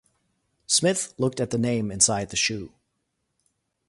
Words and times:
Smith 0.65 1.13
looked 1.19 1.39
at 1.39 1.51
the 1.51 1.59
name 1.59 1.91
inside 1.91 2.31
the 2.31 2.35
shoe. 2.35 2.73